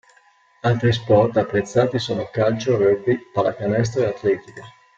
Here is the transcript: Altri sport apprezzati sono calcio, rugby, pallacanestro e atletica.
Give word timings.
Altri 0.63 0.93
sport 0.93 1.37
apprezzati 1.37 1.99
sono 1.99 2.27
calcio, 2.31 2.75
rugby, 2.75 3.19
pallacanestro 3.31 4.01
e 4.01 4.07
atletica. 4.07 4.63